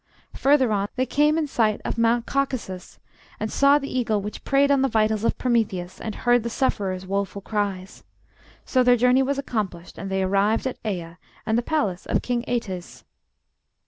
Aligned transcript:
Further 0.37 0.71
on, 0.71 0.87
they 0.95 1.05
came 1.05 1.37
in 1.37 1.45
sight 1.45 1.79
of 1.85 1.95
Mount 1.99 2.25
Caucasus, 2.25 2.97
saw 3.45 3.77
the 3.77 3.99
eagle 3.99 4.19
which 4.19 4.43
preyed 4.43 4.71
on 4.71 4.81
the 4.81 4.87
vitals 4.87 5.23
of 5.23 5.37
Prometheus, 5.37 6.01
and 6.01 6.15
heard 6.15 6.41
the 6.41 6.49
sufferer's 6.49 7.05
woeful 7.05 7.43
cries. 7.43 8.03
So 8.65 8.81
their 8.81 8.97
journey 8.97 9.21
was 9.21 9.37
accomplished, 9.37 9.99
and 9.99 10.09
they 10.09 10.23
arrived 10.23 10.65
at 10.65 10.81
Æa, 10.81 11.17
and 11.45 11.55
the 11.55 11.61
palace 11.61 12.07
of 12.07 12.23
King 12.23 12.41
Æetes. 12.47 13.03